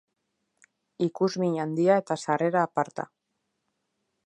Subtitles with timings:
[1.07, 3.09] Ikusmin handia eta sarrera aparta.